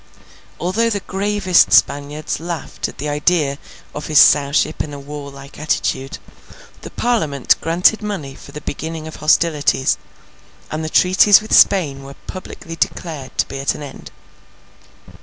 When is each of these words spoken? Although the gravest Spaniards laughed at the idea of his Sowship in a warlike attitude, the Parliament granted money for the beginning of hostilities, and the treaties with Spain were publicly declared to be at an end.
Although 0.59 0.89
the 0.89 1.01
gravest 1.01 1.71
Spaniards 1.73 2.39
laughed 2.39 2.87
at 2.87 2.97
the 2.97 3.07
idea 3.07 3.59
of 3.93 4.07
his 4.07 4.17
Sowship 4.17 4.81
in 4.83 4.95
a 4.95 4.99
warlike 4.99 5.59
attitude, 5.59 6.17
the 6.81 6.89
Parliament 6.89 7.53
granted 7.61 8.01
money 8.01 8.33
for 8.33 8.51
the 8.51 8.61
beginning 8.61 9.07
of 9.07 9.17
hostilities, 9.17 9.99
and 10.71 10.83
the 10.83 10.89
treaties 10.89 11.39
with 11.39 11.53
Spain 11.53 12.01
were 12.01 12.15
publicly 12.25 12.75
declared 12.75 13.37
to 13.37 13.47
be 13.47 13.59
at 13.59 13.75
an 13.75 13.83
end. 13.83 14.09